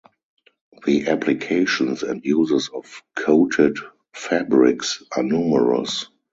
[0.83, 3.77] The applications and uses of coated
[4.15, 6.07] fabrics are numerous.